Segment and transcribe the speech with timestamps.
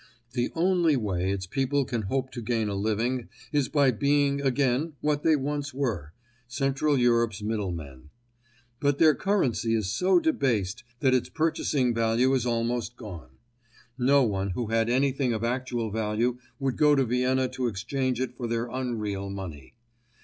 [0.31, 4.93] The only way its people can hope to gain a living is by being again,
[4.99, 6.13] what they once were,
[6.47, 8.09] Central Europe's middlemen.
[8.79, 13.37] But their currency is so debased that its purchasing value is almost gone.
[13.95, 18.35] No one who had anything of actual value would go to Vienna to exchange it
[18.35, 19.75] for their unreal money.